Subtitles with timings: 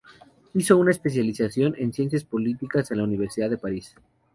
[0.55, 3.93] Hizo una especialización en ciencias políticas en la Universidad de París.